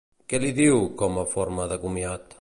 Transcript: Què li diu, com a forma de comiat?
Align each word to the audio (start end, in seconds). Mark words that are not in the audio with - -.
Què 0.31 0.39
li 0.43 0.49
diu, 0.59 0.81
com 1.03 1.21
a 1.25 1.29
forma 1.37 1.71
de 1.75 1.79
comiat? 1.87 2.29